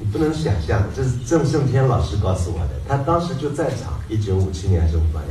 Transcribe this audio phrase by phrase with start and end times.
[0.00, 5.30] 你不能想象，这是郑胜天老师告诉我的，他当时就在场，一九五七年还是五八年，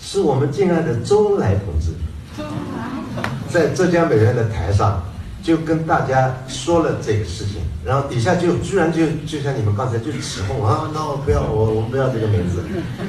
[0.00, 1.92] 是我们敬爱的周恩来同志，
[3.50, 5.02] 在浙江美院的台上
[5.42, 12.62] 就跟大家说了这个事情，然后底下就居然就就像你们刚才就起哄啊，那我不要我我们不要这个名字，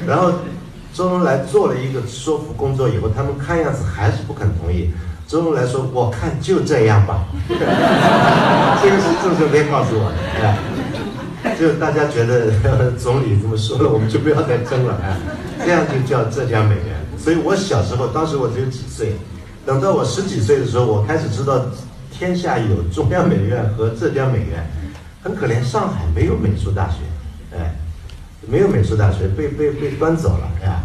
[0.06, 0.32] 然后
[0.92, 4.90] 周恩来做了一个说服工作以后，他们看样子还是不肯同意。
[5.28, 7.24] 周恩来说：“我看就这样吧。
[7.48, 10.58] ”这个是郑胜天告诉我的，哎，
[11.60, 12.50] 就大家觉得
[12.96, 15.18] 总理这么说了，我们就不要再争了，啊，
[15.62, 16.96] 这样就叫浙江美院。
[17.18, 19.16] 所以我小时候，当时我只有几岁，
[19.66, 21.66] 等到我十几岁的时候，我开始知道
[22.10, 24.64] 天下有中央美院和浙江美院。
[25.22, 26.96] 很可怜，上海没有美术大学，
[27.54, 27.76] 哎，
[28.48, 30.80] 没有美术大学，被被被端走了，哎。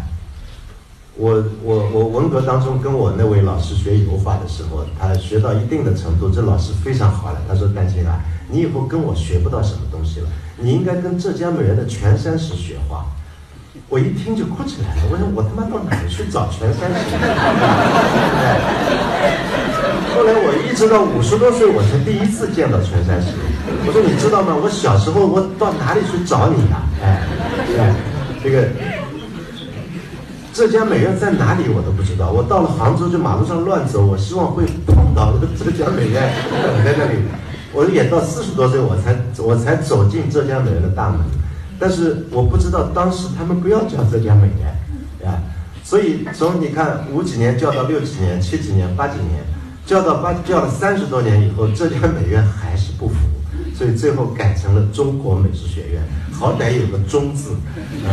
[1.18, 7.40] 我我我文革当中跟我那位老师学油画的时候，他学到一定的程度，这老师非常好了。
[7.48, 10.28] 他说：“丹青啊，你以后跟我学不到什么东西了，
[10.58, 13.04] 你应该跟浙江美院的全山石学画。”
[13.88, 15.02] 我一听就哭起来了。
[15.10, 16.96] 我说：“我他妈到哪里去找全山石？”
[20.16, 23.28] 后来我一直到五十多岁，我才第一次见到全山石。
[23.86, 24.56] 我说：“你知道吗？
[24.60, 27.22] 我小时候我到哪里去找你呀？”哎，
[28.42, 28.66] 这个。
[30.52, 32.30] 浙江美院在哪里我都不知道。
[32.32, 36.32] 我到了杭州就马路上乱走，我希望会碰到那个浙江美院
[36.64, 37.18] 等在那里。
[37.76, 41.20] 我演到四十多岁我才我才走进浙江美院的大门，
[41.78, 45.42] 但是我不知道当时他们不要叫浙江美院，啊，
[45.84, 49.44] 所以从你看五几年叫到六几年、七几年、八几年，
[49.84, 53.16] 叫到八叫了三十多年以后，浙江美院还是不服，
[53.74, 57.50] 所以最后改成了中国美术学院，好歹有个中字，
[58.06, 58.08] 啊。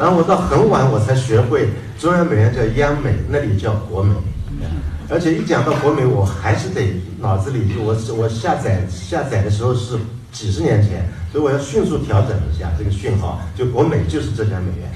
[0.00, 4.12] 然后我到很晚我才学会中央美院叫央美，那里叫国美，
[5.08, 9.96] 而且一讲到国美，我还是得脑子里就我我下载下载的时候是
[10.32, 14.90] 几十年前，所以我要迅速调整一下这个讯号，就国美就是浙江美院，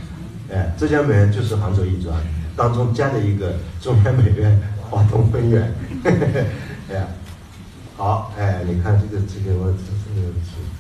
[0.53, 2.15] 哎，浙江美院就是杭州艺专
[2.57, 5.73] 当中加的一个中央美院华东分院，
[6.91, 7.07] 哎呀，
[7.97, 10.29] 好，哎，你看这个这个我这个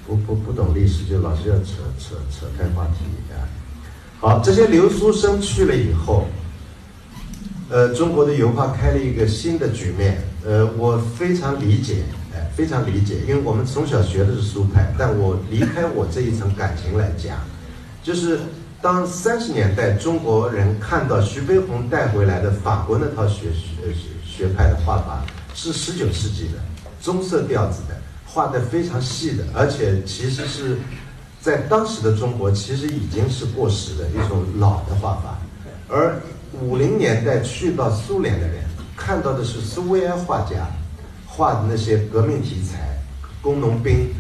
[0.07, 3.47] 不不不懂历史就老是要扯扯扯开话题啊。
[4.19, 6.27] 好，这些留苏生去了以后，
[7.71, 10.21] 呃，中国的油画开了一个新的局面。
[10.45, 12.03] 呃，我非常理解，
[12.35, 14.93] 哎，非常理解，因为我们从小学的是苏派。
[14.99, 17.39] 但我离开我这一层感情来讲，
[18.03, 18.41] 就是
[18.83, 23.95] 当三十年代中国人看到徐悲鸿带回来的法国那套学学
[24.25, 26.59] 学派的画法，是十九世纪的
[27.01, 27.95] 棕色调子的，
[28.27, 30.77] 画的非常细的，而且其实是。
[31.43, 35.39] 在当时的中国，其实已经是过时的一种老的画法，
[35.89, 36.21] 而
[36.61, 38.57] 五零年代去到苏联的人
[38.97, 40.69] 看到的是苏维埃画家
[41.27, 42.99] 画的那些革命题材、
[43.41, 44.11] 工农兵，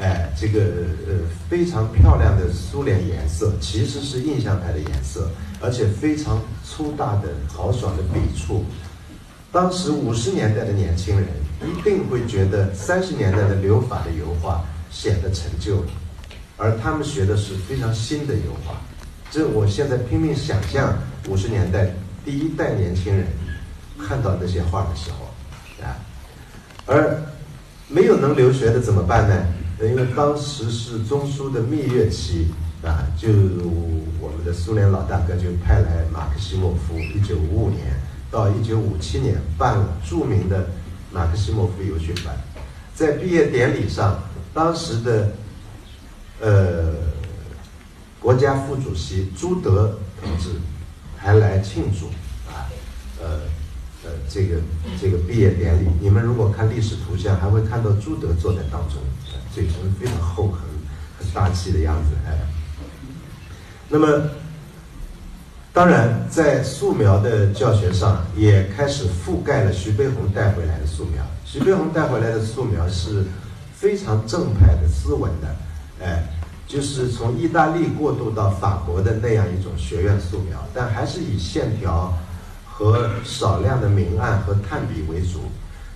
[0.00, 0.60] 哎，这个
[1.06, 1.14] 呃
[1.48, 5.30] 非常漂亮的苏联颜色，其实是印象派的颜色，
[5.60, 8.64] 而且非常粗大的豪爽的笔触。
[9.52, 11.28] 当时五十年代的年轻人
[11.60, 15.84] 一定会觉得三十年代的留法的油画显得陈旧。
[16.56, 18.80] 而他们学的是非常新的油画，
[19.30, 20.94] 这我现在拼命想象
[21.28, 21.90] 五十年代
[22.24, 23.26] 第一代年轻人
[24.06, 25.26] 看到那些画的时候，
[25.84, 25.96] 啊，
[26.86, 27.22] 而
[27.88, 29.46] 没有能留学的怎么办呢？
[29.82, 32.48] 因为当时是中苏的蜜月期
[32.82, 33.28] 啊，就
[34.20, 38.00] 我们的苏联老大哥就派来马克西莫夫，一九五五年
[38.30, 40.68] 到一九五七年办了著名的
[41.12, 42.36] 马克西莫夫游学班，
[42.94, 45.32] 在毕业典礼上，当时的。
[46.42, 46.94] 呃，
[48.18, 50.52] 国家副主席朱德同志
[51.22, 52.06] 还来庆祝
[52.50, 52.64] 啊，
[53.20, 53.40] 呃
[54.02, 54.56] 呃，这个
[54.98, 58.96] 这个毕业典礼，你们如果看历史图像，还会看到朱德坐在当中，
[59.54, 60.62] 嘴唇非常厚，很
[61.18, 62.38] 很大气的样子，哎。
[63.90, 64.30] 那么，
[65.74, 71.22] 当然在素描的教学上，也开始覆盖了徐悲鸿带回来的素描。
[71.44, 73.26] 徐悲鸿带回来的素描是
[73.74, 75.56] 非常正派的、斯文的。
[76.02, 76.24] 哎，
[76.70, 82.16] 就是从意大利过渡到法国的那样一种学院素描，但还是以线条
[82.64, 85.40] 和少量的明暗和炭笔为主。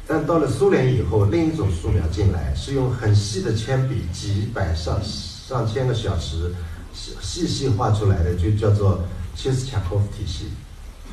[0.05, 6.53] 但到了苏联以后，另一种素描进来，是用很细的铅笔，几百上上千个小时
[6.93, 9.05] 细细画出来的，就叫做
[9.37, 10.47] 切斯恰科夫体系，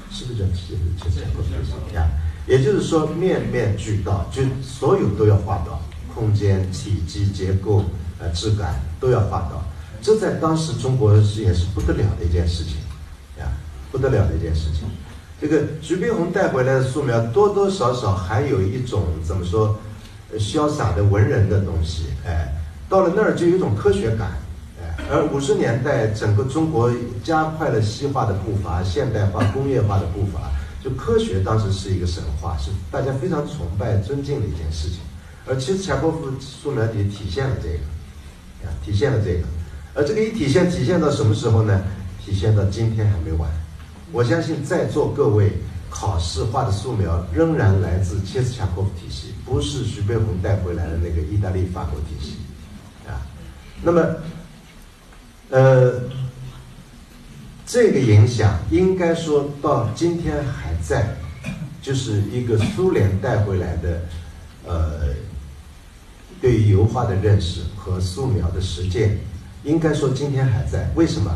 [0.09, 2.09] 是不是叫切切斯恰科夫体系呀？
[2.47, 5.79] 也就是说，面面俱到，就所有都要画到，
[6.15, 7.85] 空间、体积、结构。
[8.21, 9.63] 呃，质感都要画到，
[9.99, 12.75] 这在当时中国是也是不得了的一件事情，
[13.39, 13.51] 呀，
[13.91, 14.87] 不得了的一件事情。
[15.41, 19.75] 这个徐悲鸿带回来的素描，多多少少还有一种怎么说，
[20.37, 22.53] 潇洒的文人的东西，哎，
[22.87, 24.33] 到了那儿就有一种科学感，
[24.79, 26.91] 哎，而五十年代整个中国
[27.23, 30.51] 加快了西化的步伐、现代化、工业化的步伐，
[30.83, 34.99] 就科学当时是一个神话，是大家非常崇拜、尊敬的一件事情。
[35.47, 37.79] 而其实柴可夫素描也体现了这个，
[38.63, 39.41] 啊，体现了这个。
[39.93, 41.81] 而这个一体现，体现到什么时候呢？
[42.23, 43.49] 体现到今天还没完。
[44.11, 45.53] 我相信在座各位
[45.89, 52.37] 考试画的素描仍然来自切斯恰科夫体系，不是徐悲鸿带回来的那个意大利、法国体系，
[53.07, 53.25] 啊。
[53.81, 54.15] 那么，
[55.49, 56.01] 呃，
[57.65, 61.15] 这个影响应该说到今天还在，
[61.81, 64.01] 就是一个苏联带回来的，
[64.65, 64.99] 呃，
[66.41, 69.19] 对于油画的认识和素描的实践。
[69.63, 71.31] 应该说今天还在，为什么？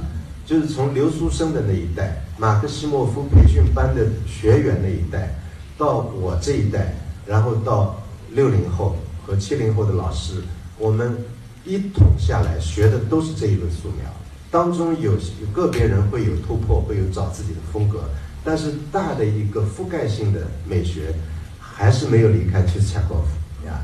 [0.48, 5.36] 就是从留苏生的那一代，马克西莫夫培训班的学员那一代，
[5.78, 10.44] 到我这一代，然后到六零后和七零后的老师，
[10.78, 11.18] 我们
[11.66, 14.08] 一统下来学的都是这一轮素描。
[14.52, 18.04] 当中有有个别人会有突破，会有找自己的风格，
[18.44, 21.14] 但是大的一个覆盖性的美学，
[21.60, 23.82] 还是没有离开切斯恰科夫呀。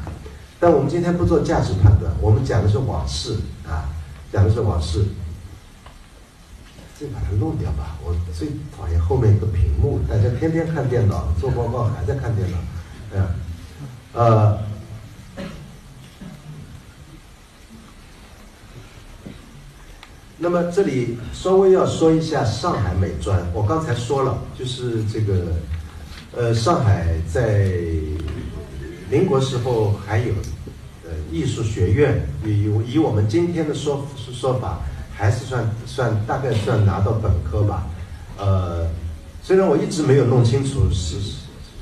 [0.62, 3.36] 但我们今天不做价值判断，我们讲的是往事
[3.68, 3.90] 啊。
[4.32, 5.04] 讲的是往事，
[6.98, 7.98] 这把它弄掉吧。
[8.02, 12.58] 我最讨厌后面一个屏幕，大家天天看电脑，做报告还在看电脑，
[13.14, 13.28] 嗯，
[14.14, 14.58] 呃，
[20.38, 23.46] 那么这里稍微要说一下上海美专。
[23.54, 25.58] 我刚才说了，就是这个，
[26.32, 27.68] 呃，上海在
[29.12, 30.34] 民国时候还有。
[31.04, 34.80] 呃艺术学院以以我们今天的说说法，
[35.14, 37.86] 还是算算大概算拿到本科吧。
[38.38, 38.88] 呃，
[39.44, 41.18] 虽然我一直没有弄清楚是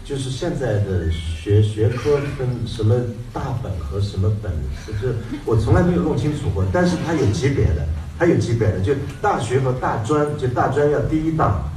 [0.04, 2.96] 就是现在的学学科分什么
[3.32, 4.52] 大本和什么本，
[4.88, 5.16] 就是
[5.46, 6.66] 我从来没有弄清楚过。
[6.74, 7.86] 但是它有级别的，
[8.18, 11.70] 它有级别的，就大学和大专，就大专要第一档，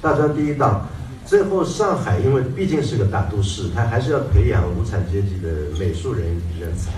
[0.00, 0.88] 大专第一档。
[1.26, 6.24] 最后，上海因为毕竟是个大都市，它还是要培养无产阶级的美术人
[6.60, 6.92] 人才，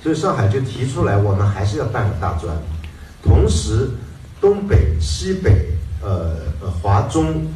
[0.00, 2.56] 所以上海就提出来，我们还是要办个大专。
[3.20, 3.90] 同时，
[4.40, 7.46] 东北、西北、呃呃华中，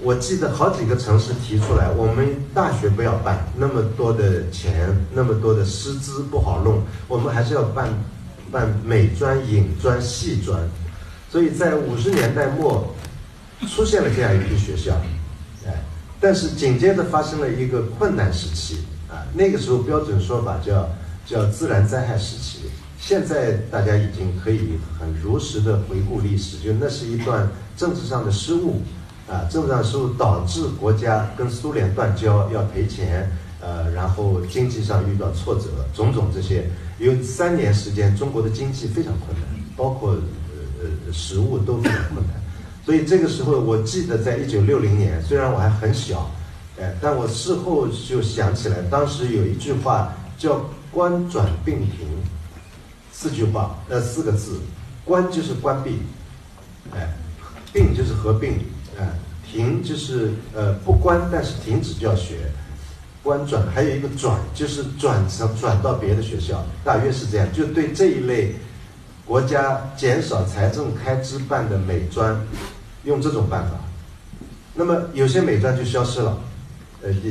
[0.00, 7.88] 我记得好几个城市提出来，我们大学不要办那么多的钱，那么多的师资不好弄，我们还是要办
[8.52, 10.60] 办美专、影专、戏专。
[11.28, 12.94] 所以在五十年代末，
[13.68, 14.94] 出现了这样一批学校。
[16.20, 18.78] 但是紧接着发生了一个困难时期
[19.08, 20.88] 啊，那个时候标准说法叫
[21.26, 22.60] 叫自然灾害时期。
[22.98, 28.80] 现在大家已经可以很如实的回顾历史，就那是一段政治上的失误
[29.28, 33.30] 啊，政治上失误导致国家跟苏联断交要赔钱，
[33.60, 39.46] 呃，然后经济上遇到挫折，种种这些，有三年时间中国的经济非常困难，
[39.76, 42.45] 包括呃呃食物都非常困难。
[42.86, 46.30] 所以这个时候，我记得在一九六零年，虽然我还很小，
[46.80, 52.06] 哎，但我事后就想起来，当时有一句话叫“官转并停”，
[53.10, 54.60] 四句话，呃，四个字
[55.04, 55.98] ，“关”就是关闭，
[56.94, 57.12] 哎
[57.74, 58.52] ，“并”就是合并，
[58.96, 59.10] 哎
[59.44, 62.52] ，“停”就是呃不关，但是停止教学
[63.20, 68.54] ，“官转”还有一个“转”，就是转成转到别的学校，大约是这样，就对这一类
[69.24, 72.40] 国家减少财政开支办的美专。
[73.06, 73.78] 用这种办法，
[74.74, 76.38] 那么有些美专就消失了，
[77.02, 77.28] 呃，艺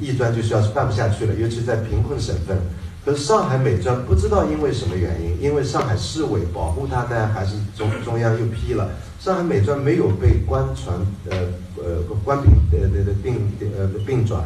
[0.00, 1.34] 艺艺专就消失，办不下去了。
[1.34, 2.58] 尤其在贫困省份，
[3.04, 10.94] 可是上海美专不知道因为什么原因，因为上海市委保护它，但还是中中央又批了，上海美专没有被官传，
[11.30, 11.36] 呃
[11.78, 14.44] 呃官并呃的并呃并转。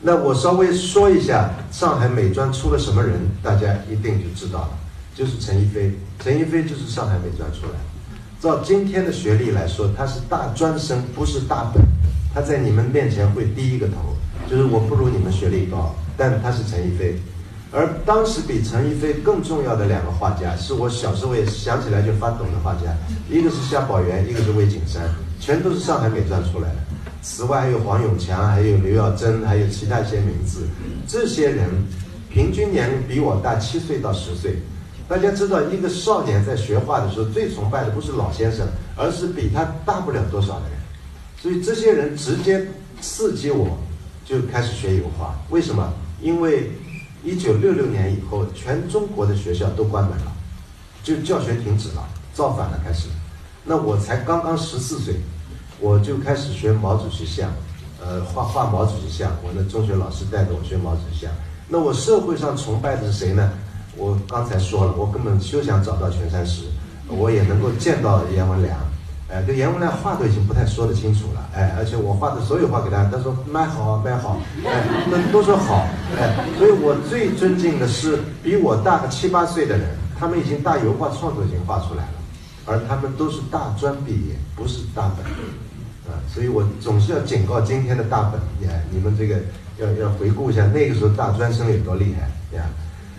[0.00, 4.70] 那我稍微说一下上海美专出了什么人，大家一定就知道了，
[5.14, 7.93] 就是陈一飞，陈一飞就是上海美专出来的。
[8.44, 11.82] 照今天的学历来说，他是大专生，不是大本。
[12.34, 14.14] 他在你们面前会低一个头，
[14.50, 15.94] 就是我不如你们学历高。
[16.14, 17.16] 但他是陈逸飞，
[17.72, 22.94] 而当时比陈逸飞更重要的两个画家，是我小时候也想起来就发抖的画家，
[23.30, 25.02] 一个是夏宝元，一个是魏景山，
[25.40, 26.76] 全都是上海美专出来的。
[27.22, 30.68] 此外还有黄永强，还有刘耀珍，还有其他一些名字。
[31.08, 31.70] 这些人
[32.30, 34.58] 平均年龄比我大七岁到十岁。
[35.06, 40.78] 大家知道，一个少年在学画的时候，最崇拜的不是老先生，而是比他大不了多少的人。
[41.36, 42.66] 所以这些人直接
[43.00, 43.78] 刺激我，
[44.24, 45.34] 就开始学油画。
[45.50, 45.92] 为什么？
[46.22, 46.70] 因为
[47.22, 50.32] 一九六六年以后，全中国的学校都关门了，
[51.02, 53.08] 就教学停止了，造反了开始。
[53.62, 55.16] 那我才刚刚十四岁，
[55.80, 57.52] 我就开始学毛主席像，
[58.00, 59.32] 呃，画画毛主席像。
[59.42, 61.30] 我的中学老师带着我学毛主席像。
[61.68, 63.50] 那我社会上崇拜的是谁呢？
[63.96, 66.64] 我刚才说了，我根本休想找到全山石，
[67.08, 68.76] 我也能够见到阎文良。
[69.30, 75.86] 哎，这阎文良话都已经不太说得清楚了，哎，而且我画的所有画给他，他说蛮好，蛮好，哎，都都说好，
[76.16, 82.12] 哎，所以我最尊敬的是比我大个七八岁的人，他们已经大油画创作已经画出来了，
[82.66, 85.24] 而他们都是大专毕业，不是大本，
[86.12, 89.36] 啊，所以我总是要警告今天的大本，哎，你们这个
[89.78, 92.66] 要要回顾一下那个时候大专生有多厉害，呀，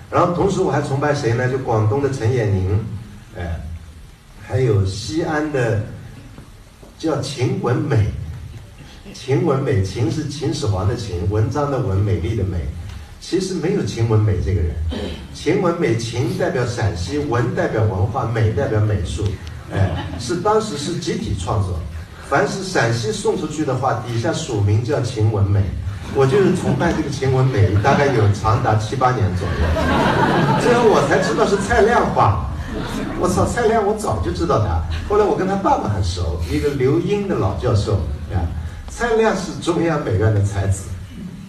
[0.09, 1.49] 然后同时我还崇拜谁呢？
[1.49, 2.85] 就广东的陈延宁，
[3.37, 3.59] 哎，
[4.41, 5.81] 还有西安的。
[6.97, 8.09] 叫秦文美，
[9.13, 12.57] 秦文美，秦是秦始皇的秦，文章的文，美丽的美。
[13.19, 14.73] 其实没有秦文美这个人，
[15.33, 19.25] 秦文美，秦代表陕西，文代表文化，美代表美术，
[19.73, 21.77] 哎，是当时是集体创作。
[22.29, 25.61] 凡是陕西送出去的话，底下署名叫秦文美。
[26.13, 30.61] 我就是崇拜这个秦文美，大概有长达七八年左右。
[30.61, 32.51] 最后我才知道是蔡亮画。
[33.19, 34.83] 我操，蔡亮，我早就知道他。
[35.07, 37.95] 后来我跟他爸爸很熟，一个留英的老教授。
[38.33, 38.43] 啊，
[38.89, 40.89] 蔡亮是中央美院的才子。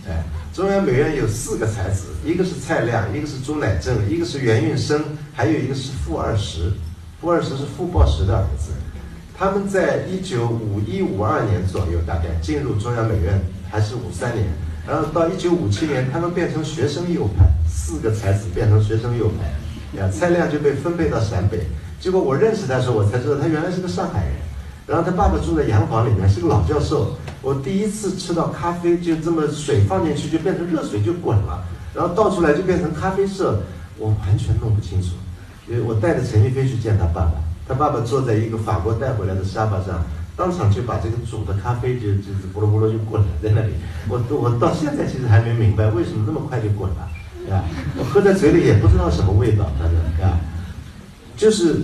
[0.08, 0.22] 哎，
[0.54, 5.02] 中央美院有四个才子，一个是蔡亮，一个是朱乃正，一个是袁运生，
[5.34, 6.72] 还有一个是傅二十。
[7.20, 8.70] 傅二十是傅抱石的儿子。
[9.36, 14.46] 他们在一九五一五二年左右，大概进入中央美院，还是五三年。
[14.86, 19.98] 然后到一九五七年，他们变成学生右派，四个才子变成学生右派。
[19.98, 21.66] 呀，蔡亮就被分配到陕北，
[22.00, 24.32] 结果我认识他的时候，我才知道他原来是个上海人。
[24.86, 27.16] 然后他爸爸住在洋房里面，是个老教授。
[27.42, 33.60] 我第一次吃到咖啡，就这么水放进去就变成热水就滚了，然后倒出来就变成咖啡色，
[33.98, 35.10] 我完全弄不清楚。
[35.68, 37.32] 因为我带着陈逸飞去见他爸爸，
[37.66, 40.04] 他爸爸坐在一个法国带回来的沙发上，
[40.36, 43.72] 当场就把这个煮的咖啡就就咕噜咕噜就滚了在那里。
[44.08, 47.08] 我我到现在其实还没明白为什么那么快就滚了。
[47.48, 47.64] 啊，
[47.96, 50.40] 我喝在嘴里也不知道什么味道，反正啊，
[51.36, 51.82] 就是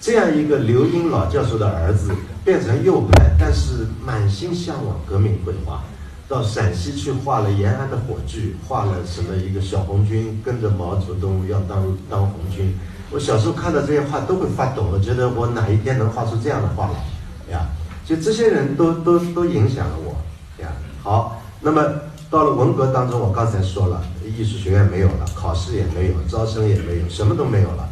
[0.00, 2.10] 这样一个刘英老教授的儿子
[2.42, 5.84] 变成右派，但是满心向往革命绘画，
[6.26, 12.74] 到陕西去画了延安的火炬，画了什么一个小红军跟着毛泽东要当当红军。
[13.10, 17.68] 我小时候看到这些画都会发抖，我觉得我哪一天能画出这样的画来呀？
[18.04, 20.16] 就这些人都都都影响了我
[20.56, 20.72] 这样。
[21.02, 21.82] 好，那么。
[22.30, 27.88] 到了文革当中，我刚才说了，艺术学院没有了，考试也没有，招生也没有，什么都没有了，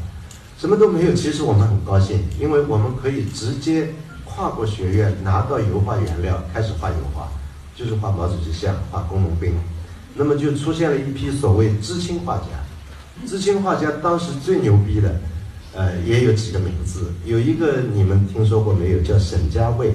[0.59, 1.14] 什么都没有。
[1.14, 7.28] 其实我们很高兴，因为我们可以直接跨过学院，拿到油画原料，开始画油画，
[7.76, 9.54] 就是画毛主席像，画工农兵。
[10.16, 13.25] 那么就出现了一批所谓知青画家。
[13.25, 15.21] 知青画家当时最牛逼的，
[15.75, 19.00] 呃，也有几个名字，有一个你们听说过没有？
[19.00, 19.93] 叫沈家卫，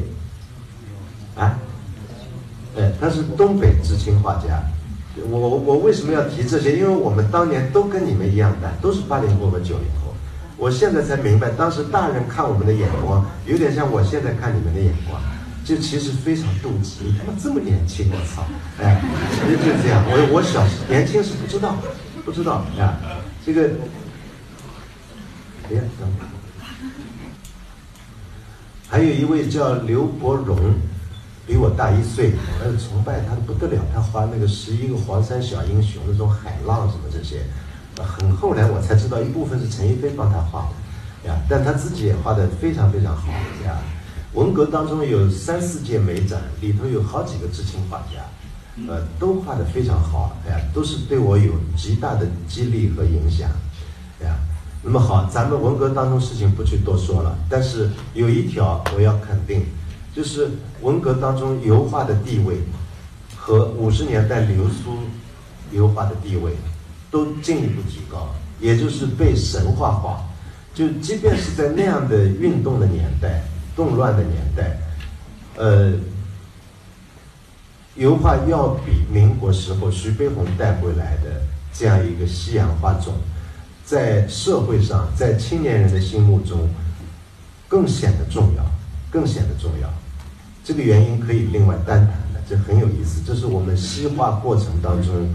[1.35, 1.59] 啊？
[2.77, 4.61] 哎，他是东北知青画家，
[5.29, 6.77] 我我为什么要提这些？
[6.77, 10.13] 因为我们当年都跟你们一样的，都是八零后和九零后。
[10.57, 15.21] 我现在才明白，当时大人看我们的眼光，有点像我现在看你们的眼光，
[15.63, 17.05] 就其实非常妒忌。
[17.05, 18.43] 你他妈这么年轻，我操！
[18.81, 18.99] 哎，
[19.47, 20.03] 就就这样。
[20.07, 21.75] 我我小年轻时不知道，
[22.25, 22.97] 不知道啊。
[23.45, 23.69] 这个，
[25.69, 25.81] 哎呀，
[28.89, 30.57] 还有一位叫刘伯荣。
[31.45, 33.81] 比我大一岁，我崇拜他的不得了。
[33.93, 37.41] 他画那个十一个黄山小英雄，那种海浪什么这些，
[38.03, 40.69] 很后来我才知道，一部分是陈逸飞帮他画
[41.23, 41.39] 的呀。
[41.47, 43.31] 但他自己也画的非常非常好
[43.63, 43.79] 呀。
[44.33, 48.27] 文革当中有三四届美展，里头有好几个知青画家，
[48.89, 53.49] 呃，都画的非常好呀，都是对我有极大的激励和影响
[54.21, 54.37] 呀。
[54.89, 59.65] 那么好，咱们文革当中事情不去多说了，但是有一条我要肯定。
[60.15, 60.49] 就是
[60.81, 62.55] 文革当中油画的地位，
[63.35, 64.97] 和五十年代流苏
[65.71, 66.53] 油画的地位，
[67.11, 70.23] 都进一步提高，也就是被神话化。
[70.73, 73.43] 就即便是在那样的运动的年代、
[73.75, 74.79] 动乱的年代，
[75.57, 75.93] 呃，
[77.95, 81.41] 油画要比民国时候徐悲鸿带回来的
[81.73, 83.13] 这样一个西洋画种，
[83.87, 86.67] 在社会上，在青年人的心目中，
[87.69, 88.65] 更显得重要，
[89.09, 89.87] 更显得重要。
[90.61, 93.21] 这个原因可以另外单谈的，这很有意思。
[93.25, 95.33] 这是我们西化过程当中，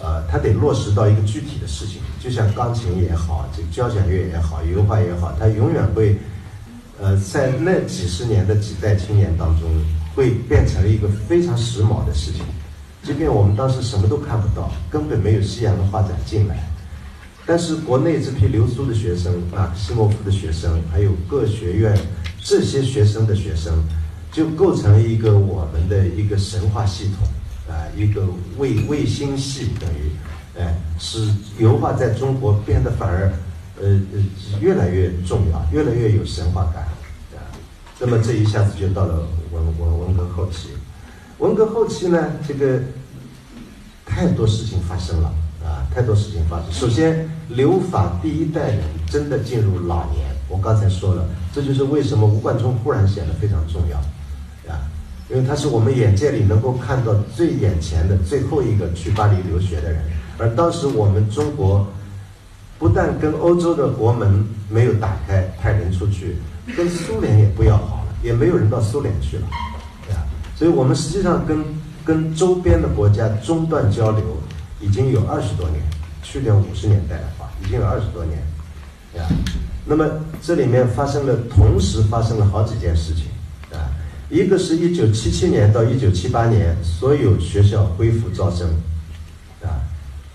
[0.00, 2.00] 呃，它得落实到一个具体的事情。
[2.20, 6.16] 就像钢琴也好，这交响乐也好，油画也好，它永远会，
[7.00, 9.68] 呃，在那几十年的几代青年当中，
[10.14, 12.44] 会变成一个非常时髦的事情。
[13.02, 16.56] 即便我们当时什么都看不到，根本没有西洋的画展进来，
[17.46, 21.96] 但是国内这批留苏的学生啊，西莫夫的学生，还有各学院
[22.42, 23.72] 这些学生的学生。
[24.32, 28.26] 就构成一个我们的一个神话系统，啊，一个
[28.58, 30.10] 卫卫星系等于，
[30.58, 30.76] 哎。
[30.98, 33.32] 使油画在中国变得反而
[33.80, 36.82] 呃呃越来越重要，越来越有神话感
[37.38, 37.46] 啊。
[38.00, 40.70] 那么这一下子就到了文文文革后期，
[41.38, 42.80] 文革后期呢，这个
[44.04, 45.32] 太多事情发生了，
[45.94, 46.72] 太多事情发生。
[46.72, 53.96] 首先，留法第一代人真的进入老年，我刚才说了，这就是为什么吴冠中忽然显得非常重要。
[54.70, 54.80] 啊
[55.30, 60.02] 因为他是我们眼界里能够看到最眼前的最后一个去巴黎留学的人，
[60.36, 61.86] 而当时我们中国
[62.78, 66.36] 不但跟欧洲的国门没有打开，派人出去，
[66.76, 69.46] 跟苏联也不要好了，也没有人到苏联去了，
[70.06, 70.22] 对吧？
[70.56, 71.64] 所以我们实际上跟
[72.04, 74.22] 跟周边的国家中断交流
[74.84, 75.80] 已经有二十多年，
[76.22, 78.38] 去年五十年代的话，已经有二十多年，
[79.12, 79.28] 对吧？
[79.86, 80.04] 那么
[80.42, 83.24] 这里面发生了，同时发生了好几件事情。
[83.72, 83.88] 啊
[84.30, 88.68] 一个是一九七七年到一九七八年，所有学校恢复招生，
[89.62, 89.84] 啊，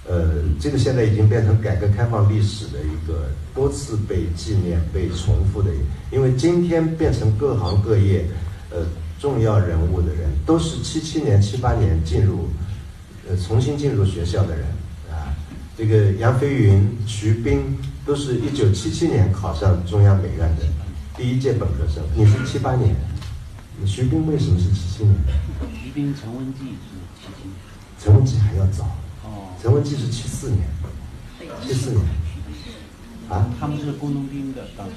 [0.07, 5.71] 呃，这个现在已经变成改革开放历史的一个多次被纪念、被重复的。
[6.11, 8.25] 因为今天变成各行各业，
[8.69, 8.85] 呃，
[9.19, 12.47] 重要人物的人都是七七年、七八年进入，
[13.29, 14.65] 呃，重新进入学校的人，
[15.11, 15.29] 啊，
[15.77, 20.63] 这个杨飞云、徐冰都是一九七七年考上中央美院的
[21.15, 22.95] 第一届本科生，你是七八年。
[23.85, 25.15] 徐冰为什么是七七年？
[25.79, 27.53] 徐冰、陈文记是七七年，
[27.99, 28.85] 陈文记还要早。
[29.23, 30.61] 哦，陈文记是七四年，
[31.61, 32.01] 七四年。
[33.29, 33.47] 啊？
[33.59, 34.93] 他们是工农兵的，当时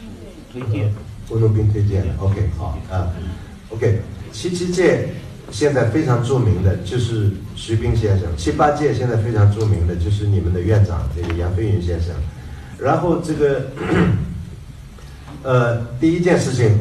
[0.51, 0.91] 推荐。
[1.29, 3.13] 工农兵推荐的，OK，好啊
[3.69, 4.01] ，OK。
[4.33, 5.11] 七七届
[5.53, 12.13] 现在非常著名的就是徐冰先生，七八届现在非常著名的就是你们的院长这个杨飞云先生。
[12.79, 13.67] 然后这个，
[15.45, 16.81] 呃，第一件事情，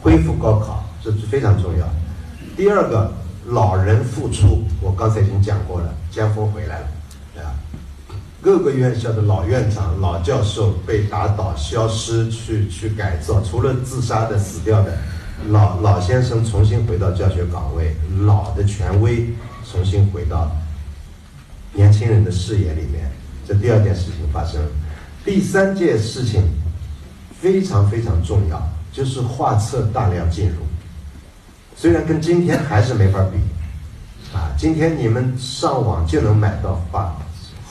[0.00, 0.84] 恢复高考。
[1.02, 1.88] 这是非常重要。
[2.54, 3.10] 第二个，
[3.46, 6.86] 老人复出，我刚才已经讲过了，江峰回来了，
[7.42, 7.56] 啊？
[8.42, 14.92] 各个院校的老院长、老教授被打倒、消失，去去改造，除了自杀的、死掉的，
[15.48, 19.26] 老老先生重新回到教学岗位，老的权威
[19.64, 20.50] 重新回到
[21.72, 23.10] 年轻人的视野里面。
[23.46, 24.60] 这第二件事情发生，
[25.24, 26.42] 第三件事情
[27.40, 30.56] 非常非常重要，就是画册大量进入。
[31.74, 33.38] 虽然跟今天还是没法比，
[34.36, 37.16] 啊，今天你们上网就能买到画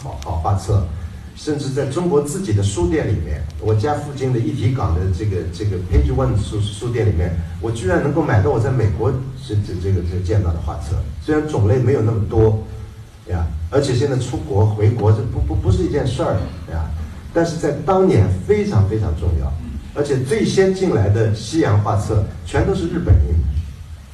[0.02, 0.86] 好好画册，
[1.40, 9.10] 甚至在中国自己的书店里面，我家附近的一体港的这个这个 Page One 书书店里面，我居然能够买到我在美国
[9.48, 10.98] 这这这个这见到的画册。
[11.24, 12.62] 虽然种类没有那么多，
[13.30, 16.34] 呀，而且现在出国回国这不不不是一件事儿，
[16.74, 16.92] 呀，
[17.34, 19.50] 但是在当年非常非常重要，
[19.96, 23.34] 而且最先进来的西洋画册全都是日本印。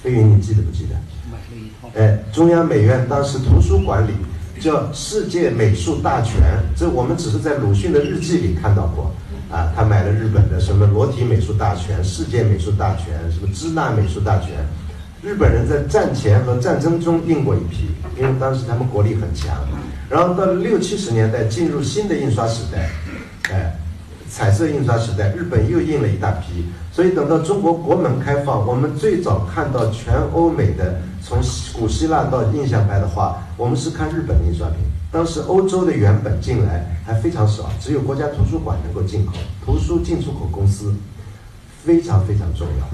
[0.04, 0.94] 飞云，你记得不记得？
[1.32, 1.90] 买了一套。
[1.96, 4.12] 哎，中央美院当时图书馆里
[4.60, 6.34] 叫《世界美术大全》，
[6.76, 9.12] 这我们只是在鲁迅的日记里看到过。
[9.52, 14.50] 啊，他买了日本的什么《裸体美术大全》《世界美术大全》什么《支那美术大全》，
[15.22, 19.56] 日本人在战前和战争中印过一批，因为当时他们国力很强。
[20.10, 22.90] 然后到了六七十年代，进入新的印刷时代，
[23.52, 23.76] 哎。
[24.28, 31.38] 彩色印刷时代，日本又印了一大批，所以等到中国国门开放，我们最早看到全欧美的从
[31.80, 34.78] 古希腊到印象派的画，我们是看日本印刷品。
[35.12, 39.34] 当时欧洲的原本进来还非常少，只有国家图书馆能够进口，
[39.66, 40.94] 图书进出口公司
[41.84, 42.88] 非常非常重要。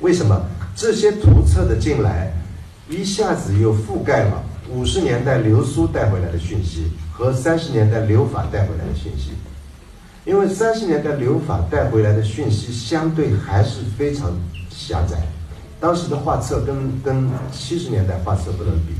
[0.00, 2.32] 为什么这些图册的进来，
[2.88, 9.30] 一下子又覆盖了五十年代流苏带回来的讯息和三十年代留法带回来的讯息？
[10.24, 14.32] 因为三十年代留法带回来的讯息相对还是非常
[14.68, 15.16] 狭窄，
[15.78, 18.94] 当时的画册跟跟七十年代画册不能比，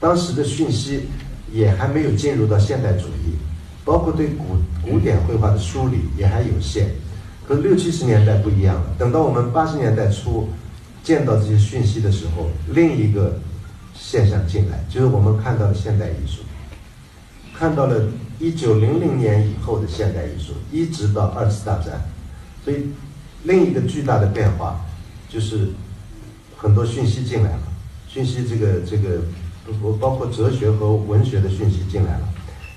[0.00, 1.08] 当时的讯息
[1.52, 3.36] 也还没有进入到现代主义，
[3.84, 4.44] 包括对古
[4.82, 6.88] 古典绘画的梳理也还有限。
[7.46, 10.48] 和六七十年代不一样了，等到我们八十年代初
[11.02, 13.38] 见到这些讯息的时候，另一个
[13.94, 16.42] 现象进来，就是我们看到的现代艺术，
[17.56, 18.04] 看到了。
[18.38, 22.02] 一九零零年以后的现代艺术，一直到二次大战，
[22.62, 22.88] 所以
[23.44, 24.84] 另一个巨大的变化
[25.26, 25.68] 就是
[26.54, 27.62] 很多讯息进来了，
[28.06, 29.22] 讯息这个这个
[29.82, 32.28] 包包括哲学和文学的讯息进来了，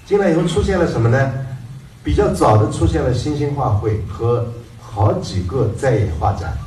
[0.06, 1.32] 进来以后出现了什么呢？
[2.04, 4.47] 比较早的出现了新兴画会和
[4.80, 6.58] 好几个在野画展，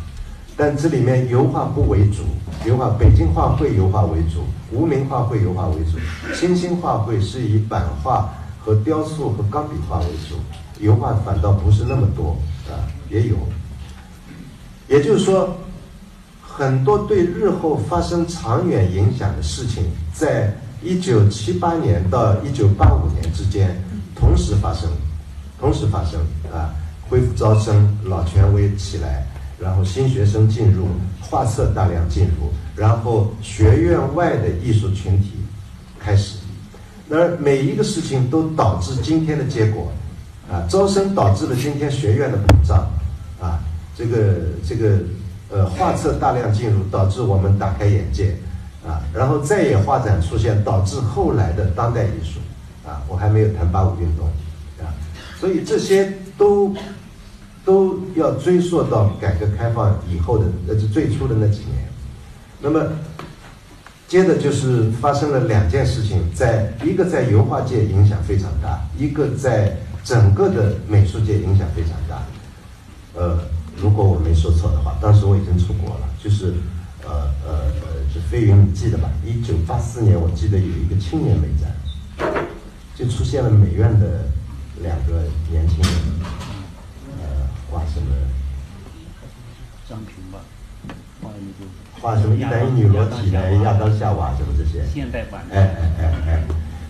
[0.57, 2.23] 但这里面油画不为主，
[2.67, 5.99] 油画北京画会油画为主，无名画会油画为主，
[6.35, 8.33] 新兴画会是以版画。
[8.65, 10.37] 和雕塑和钢笔画为主，
[10.79, 12.37] 油画反倒不是那么多
[12.71, 12.79] 啊，
[13.11, 13.35] 也有。
[14.87, 15.57] 也就是说，
[16.41, 23.77] 很多对日后发生长远影响的事情，在一九七八年到一九八五年之间，
[24.15, 24.89] 同时发生，
[25.59, 26.21] 同时发生
[26.53, 26.75] 啊，
[27.09, 29.25] 恢复招生，老权威起来，
[29.59, 30.87] 然后新学生进入，
[31.21, 35.33] 画册大量进入，然后学院外的艺术群体
[35.99, 36.39] 开始，
[37.09, 39.91] 那每一个事情都导致今天的结果，
[40.51, 42.91] 啊，招生导致了今天学院的膨胀，
[43.41, 43.59] 啊，
[43.97, 44.35] 这个
[44.69, 44.99] 这个
[45.49, 48.37] 呃画册大量进入，导致我们打开眼界。
[48.85, 52.41] 啊，然后再也发展出现，导致后来的当代艺术，
[52.85, 54.27] 啊，我还没有谈八五运动，
[54.81, 54.91] 啊，
[55.39, 56.75] 所以这些都
[57.65, 61.89] 都要追溯到改革开放以后的呃最初的那几年，
[62.61, 62.83] 那么
[64.09, 72.21] 接着就是发生了两件事情，在一个在油画界影响非常大，一个在整个的美术界影响非常大，
[73.15, 73.39] 呃，
[73.77, 76.55] 如果我没说错的话，当时我已经出国了，就是
[77.05, 77.53] 呃呃
[77.87, 78.02] 呃。
[78.13, 79.09] 是飞云，你记得吧？
[79.25, 81.73] 一九八四年，我记得有一个青年美展，
[82.95, 84.27] 就出现了美院的
[84.83, 85.93] 两个年轻人，
[87.23, 88.15] 呃，画什么？
[89.89, 90.41] 张平吧，
[91.23, 91.71] 画那个。
[92.03, 94.85] 画什么一男一女裸体的亚当夏娃什么这些？
[94.93, 95.41] 现代版。
[95.51, 96.43] 哎哎哎哎，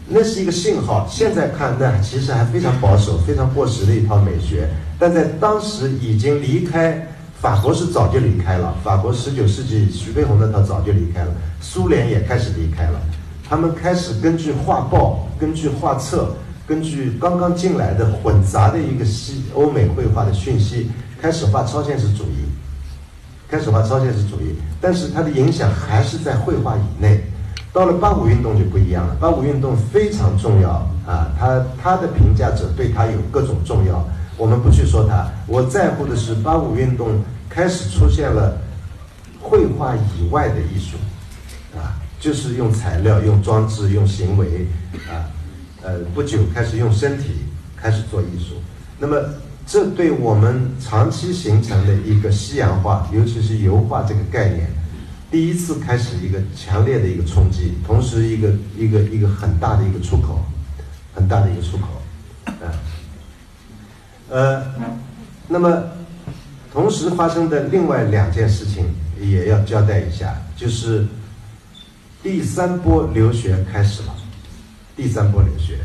[0.09, 1.07] 那是一个信号。
[1.09, 7.07] 现在看，那其实还非常保守、非常过时的一套美学，但在当时已经离开。
[7.43, 13.01] 法国是早就离开了，法国十九世纪徐悲鸿那套早就离开了，苏联也开始离开了，
[13.51, 16.37] 他们开始根据画报、根据画册、
[16.69, 20.89] 根据刚刚进来的混杂的一个西欧美绘画的讯息，
[21.21, 22.47] 开始画超现实主义，
[23.49, 27.25] 开始画超现实主义，但是它的影响还是在绘画以内。
[27.73, 30.71] 到了八五运动就不一样了，八五运动非常重要
[31.05, 34.07] 啊，他他的评价者对他有各种重要。
[34.43, 38.59] 我们不去说它，我在乎的是八五运动开始出现了
[39.41, 40.97] 绘画以外的艺术，
[41.79, 44.67] 啊，就是用材料、用装置、用行为，
[45.09, 45.31] 啊，
[45.81, 47.45] 呃，不久开始用身体
[47.77, 48.57] 开始做艺术。
[48.99, 49.17] 那么，
[49.65, 54.69] 这对我们长期形成的一个西洋画，尤其是油画这个概念，
[55.31, 60.41] 第一次开始一个强烈的一个冲击，同时一个一个一个很大的一个出口，
[61.15, 61.87] 很大的一个出口，
[62.67, 62.75] 啊。
[64.33, 64.65] 呃，
[65.47, 65.83] 那么
[66.73, 68.87] 同时发生的另外两件事情
[69.21, 71.07] 也要交代一下，就是
[72.23, 74.15] 第三波留学开始了。
[74.97, 75.81] 第三波留学，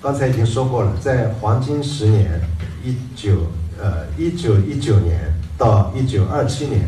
[0.00, 2.40] 刚才已经说过了，在黄金十年，
[2.84, 5.20] 一九呃一九一九年
[5.58, 6.86] 到一九二七年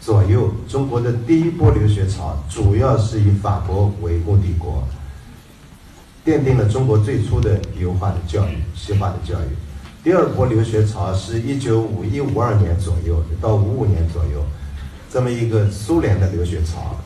[0.00, 4.86] 左右，中国的第一波留学潮主要是以法国为目的国。
[6.24, 9.44] 奠定了中国最初的油画的教育、西画的教育。
[10.02, 14.42] 第二波留学潮是一九五一五二年左右到五五年左右，
[15.10, 16.96] 这么一个苏联的留学潮。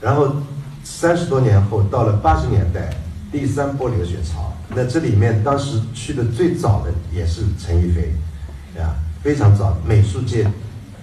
[0.00, 0.36] 然后
[0.84, 2.94] 三十多年后，到了八十年代，
[3.32, 4.52] 第三波留学潮。
[4.74, 8.12] 那这里面当时去的最早的也是陈逸飞，
[8.78, 9.74] 啊，非常早。
[9.86, 10.46] 美术界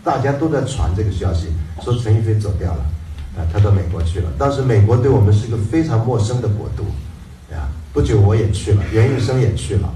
[0.04, 1.48] 大家都在传这个消息，
[1.82, 2.86] 说陈逸飞走掉了，
[3.36, 4.32] 啊，他到美国去了。
[4.38, 6.86] 当时美国对我们是一个非常陌生的国度。
[7.95, 9.89] 不久我也去了，袁玉生也去了，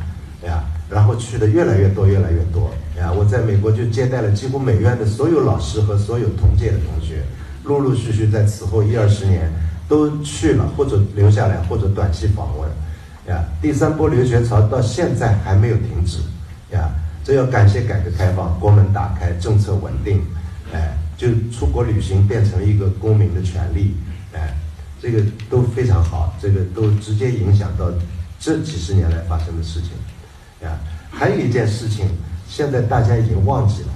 [0.46, 7.24] 呀，然后去的越来越多，越来越多，呀，我在美国就接待了几乎美院的所有老师和所有同届的同学，
[7.66, 9.52] 陆陆续续在此后一二十年
[9.90, 12.70] 都去了，或者留下来，或者短期访问，
[13.28, 16.20] 呀，第三波留学潮到现在还没有停止，
[16.74, 16.90] 呀，
[17.22, 20.22] 这要感谢改革开放，国门打开，政策稳定，
[20.72, 23.98] 哎，就出国旅行变成一个公民的权利，
[24.34, 24.56] 哎。
[25.02, 27.90] 这个都非常好，这个都直接影响到
[28.38, 30.78] 这几十年来发生的事情，啊，
[31.10, 32.06] 还有一件事情，
[32.48, 33.90] 现在大家已经忘记了，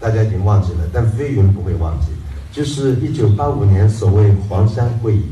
[0.00, 2.08] 大家已经忘记了，但飞云不会忘记，
[2.50, 5.24] 就是一九八五年所谓黄山会议，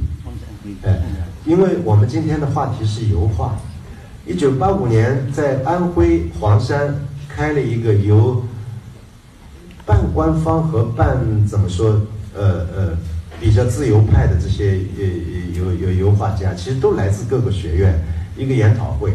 [0.82, 1.02] 哎，
[1.44, 3.56] 因为我们今天的话题是油画，
[4.24, 6.94] 一九八五年在安徽黄山
[7.28, 8.40] 开了一个由
[9.84, 12.00] 半官方和半怎么说，
[12.34, 12.98] 呃呃。
[13.42, 17.92] 比较自由派的这些呃油油油画家，其实都来自各个学院。
[18.36, 19.12] 一个研讨会，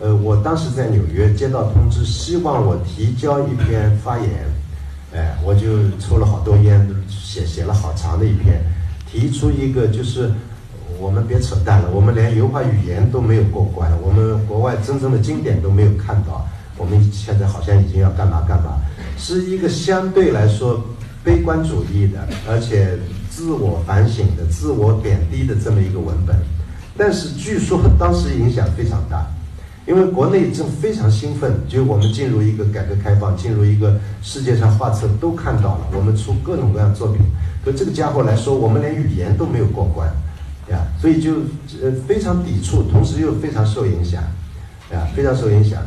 [0.00, 4.30] 呃，我当时在纽约接到通知，希望我提交一篇发言，
[5.14, 8.60] 哎，我就抽了好多烟，写写了好长的一篇，
[9.08, 10.28] 提出一个就是
[10.98, 16.44] 我们别扯淡了，我们连油画语言都没有过关，我们国外真正的经典都没有看到，
[16.76, 18.80] 我们现在好像已经要干嘛干嘛，
[19.16, 20.84] 是一个相对来说
[21.22, 22.98] 悲观主义的，而且。
[23.38, 26.36] 自我反省的、自我贬低的这么一个文本，
[26.96, 29.24] 但是据说当时影响非常大，
[29.86, 37.20] 因为国内正非常兴奋，就我们进入一个改革开放，进入一个世界上画册都看到了，我们出各种各样作品。
[37.64, 40.08] 可这个家伙来说，我们连语言都没有过关，
[40.68, 41.34] 呀，所以就
[41.80, 44.20] 呃非常抵触，同时又非常受影响，
[44.90, 45.80] 啊，非常受影响。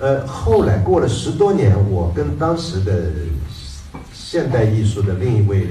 [0.00, 3.10] 呃，后来过了十多年，我跟当时的
[4.14, 5.66] 现代艺术的另一位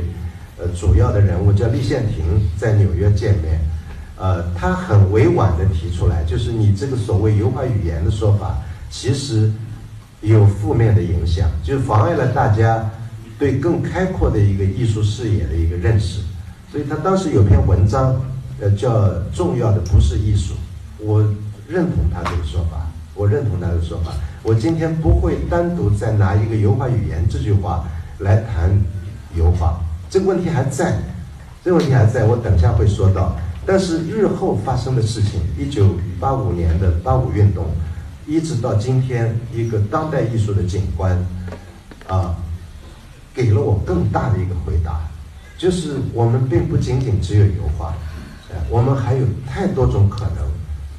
[0.69, 2.23] 主要的人物叫立宪庭
[2.57, 3.59] 在纽约见面，
[4.17, 8.57] 呃，他很委婉的提出来，就是你这个所谓油画语言的说法，
[8.89, 9.51] 其实
[10.21, 12.89] 有负面的影响，就妨碍了大家
[13.37, 16.21] 对更开阔的一个艺术视野的一个认识。
[16.71, 18.15] 所以他当时有篇文章，
[18.59, 20.53] 呃，叫重要的不是艺术，
[20.99, 21.21] 我
[21.67, 22.87] 认同他这个说法。
[23.15, 24.11] 我认同他的说法。
[24.41, 28.75] 我今天不会单独再拿一个油画语言这句话来谈
[29.37, 29.79] 油画，
[30.13, 30.99] 这个问题还在，
[31.63, 33.35] 这个问题还在，我等一下会说到。
[33.65, 37.65] 但是日后发生的事情，一九八五年的八五运动，
[38.27, 41.17] 一直到今天一个当代艺术的景观，
[42.07, 42.35] 啊，
[43.33, 45.01] 给了我更大的一个回答，
[45.57, 47.95] 就是我们并不仅仅只有油画，
[48.51, 50.45] 哎，我们还有太多种可能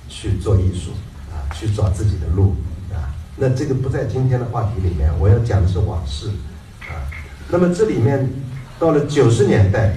[0.09, 0.91] 去做艺术。
[1.31, 2.57] 啊去找自己的路
[2.91, 6.31] 啊，那这个不在今天的话题里面，我要讲的是往事
[6.81, 6.99] 啊。
[7.49, 8.29] 那么这里面
[8.85, 9.97] 到了九十年代，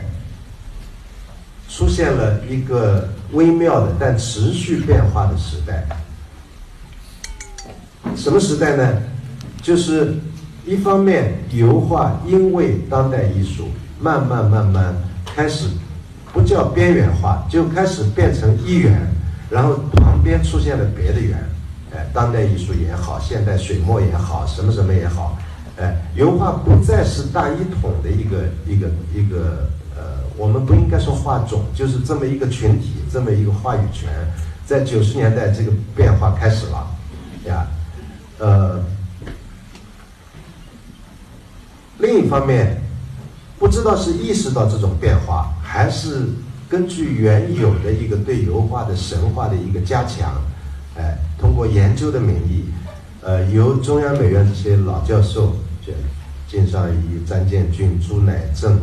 [1.67, 5.85] 出现了一个微妙的但持续变化的时代。
[8.15, 8.97] 什么时代呢？
[9.61, 10.13] 就是
[10.65, 13.67] 一方面油画因为当代艺术
[13.99, 14.95] 慢慢慢慢
[15.35, 15.67] 开始
[16.31, 19.05] 不叫边缘化，就开始变成一元。
[19.49, 21.37] 然后旁边出现了别的元，
[21.93, 25.37] 哎，当代艺术也好，现代水墨也好，什么什么也好，
[25.77, 34.09] 哎，油画不再是大一统的一个一个一个呃，我们不应该说画种，就是这么一个群体，这么一个话语权，
[34.65, 36.87] 在九十年代这个变化开始了，
[37.45, 37.67] 呀，
[38.39, 38.83] 呃，
[41.99, 42.81] 另一方面，
[43.59, 46.27] 不知道是意识到这种变化，还是。
[46.69, 50.33] 根据原有的一个对油画的神话的一个加强，
[50.97, 52.65] 哎，通过研究的名义，
[53.21, 55.55] 呃，由中央美院这些老教授，
[55.87, 55.93] 就
[56.49, 58.73] 金尚仪、张建军、朱乃正，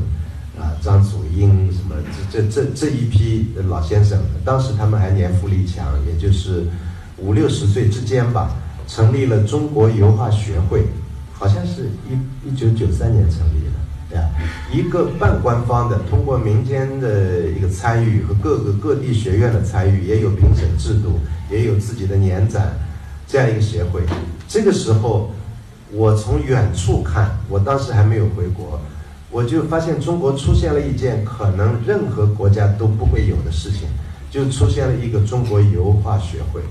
[0.58, 1.94] 啊，张祖英什么
[2.30, 6.64] 这这这这一批老先生，当时他们还年富力强，也就是
[7.18, 8.56] 五六十岁之间吧，
[8.88, 10.84] 成立了中国油画学会，
[11.32, 13.72] 好像是一一九九三年成立的。
[14.10, 14.28] 对啊
[14.70, 21.18] 一个半官方的，通过民间的一个参与和各个各地学院的参与，也有评审制度，
[21.50, 22.76] 也有自己的年展，
[23.26, 24.02] 这样一个协会。
[24.46, 25.32] 这个时候，
[25.92, 28.80] 我从远处看，我当时还没有回国，
[29.30, 33.88] 我就发现中国出现了一件可能任何国家都不会有的事情，
[34.30, 36.62] 就出现了一个中国油画学会。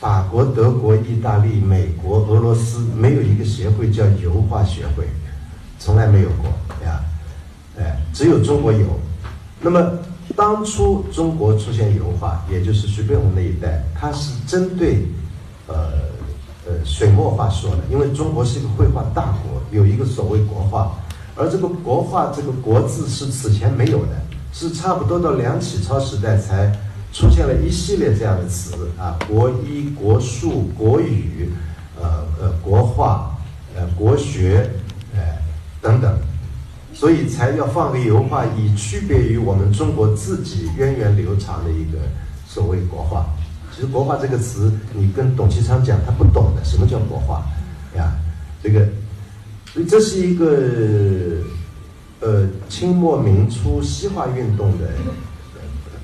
[0.00, 5.06] 法国、德国、意大利、美国、俄罗斯没有一个协会叫油画学会。
[5.78, 6.46] 从来没有过
[6.84, 7.00] 呀，
[7.78, 8.86] 哎，只有中国有。
[9.60, 9.98] 那么
[10.36, 15.06] 当初中国出现油画，也就是徐悲鸿那一代，他是针对
[15.66, 15.92] 呃
[16.66, 20.92] 呃水墨画说的，因为中国是一个绘画大国，有一个所谓国画，
[21.36, 24.12] 而这个国画这个国字是此前没有的，
[24.52, 26.72] 是差不多到梁启超时代才
[27.12, 31.50] 出现了一系列这样的词啊，国医、国术、国语，
[32.00, 33.36] 呃呃国画，
[33.76, 34.70] 呃国学。
[35.80, 36.18] 等等，
[36.94, 41.98] 所以才要放个油画，以区别于我们中国自己源远流长的一个
[42.48, 43.26] 所谓国画。
[43.74, 46.64] 其实“国画”这个词，你跟董其昌讲，他不懂的。
[46.64, 47.44] 什么叫国画？
[47.96, 48.12] 呀，
[48.62, 48.86] 这个，
[49.72, 51.42] 所以这是一个
[52.20, 54.88] 呃清末明初西化运动的，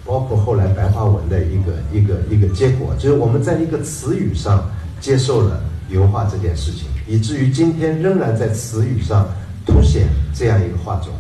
[0.05, 4.69] 包括后来白话文的一个一个一个结果，就是我们在一个词语上
[5.01, 9.29] 接受了油画这件事情，以至于今天仍然在词语上。
[9.67, 11.13] 凸显这样一个画种，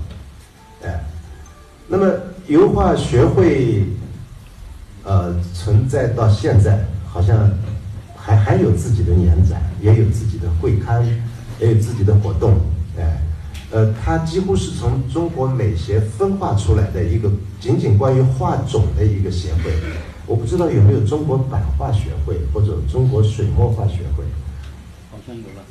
[0.82, 1.04] 哎，
[1.86, 2.10] 那么
[2.46, 3.84] 油画学会，
[5.02, 7.50] 呃，存在到现在，好像
[8.14, 11.02] 还还有自己的年展，也有自己的会刊，
[11.58, 12.60] 也有自己的活动，
[12.98, 13.22] 哎，
[13.70, 19.72] 呃，它几乎是从中国美协分化出来的一个仅仅关于画种的一个协会。
[20.26, 24.24] 我不知道有没有中国版画学会或者中国水墨画学会？
[25.10, 25.64] 好像有了，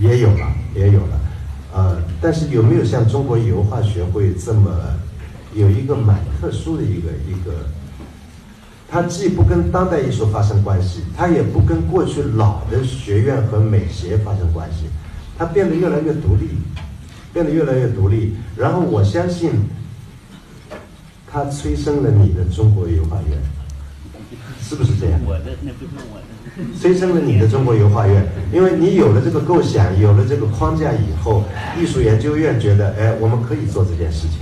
[0.00, 1.20] 也有了，也有了。
[1.72, 4.76] 呃，但是有没有像中国油画学会这么
[5.54, 7.52] 有一个蛮特殊的一个一个？
[8.92, 14.84] 它既不跟当代艺术发生关系，它也不跟过去老的学院和美协发生关系，
[15.38, 16.50] 它变得越来越独立，
[17.32, 18.34] 变得越来越独立。
[18.54, 19.52] 然后我相信，
[21.26, 23.40] 它催生了你的中国油画院，
[24.60, 25.18] 是不是这样？
[25.24, 26.78] 我的那不是我的。
[26.78, 31.44] 催生了你的中国油画院，因为你有了这个构想，有了这个框架以后，
[31.80, 34.38] 艺术研究院觉得，哎，我们可以做这件事情。